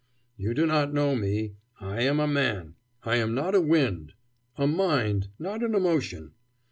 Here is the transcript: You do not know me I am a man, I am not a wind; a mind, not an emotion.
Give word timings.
You 0.35 0.55
do 0.55 0.65
not 0.65 0.95
know 0.95 1.15
me 1.15 1.57
I 1.79 2.01
am 2.01 2.19
a 2.19 2.25
man, 2.25 2.73
I 3.03 3.17
am 3.17 3.35
not 3.35 3.53
a 3.53 3.61
wind; 3.61 4.13
a 4.57 4.65
mind, 4.65 5.27
not 5.37 5.61
an 5.61 5.75
emotion. 5.75 6.31